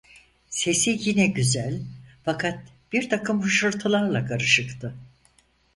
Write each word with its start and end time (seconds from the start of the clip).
Sesi 0.49 0.95
yine 1.01 1.27
güzel, 1.27 1.81
fakat 2.25 2.59
birtakım 2.93 3.43
hışırtılarla 3.43 4.25
karışıktı. 4.25 4.95